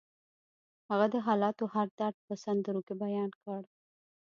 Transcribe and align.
هغه 0.89 1.05
د 1.13 1.15
حالاتو 1.25 1.63
هر 1.73 1.87
درد 1.99 2.17
په 2.27 2.33
سندرو 2.43 2.81
کې 2.87 2.93
بیان 3.03 3.29
کړ 3.43 3.61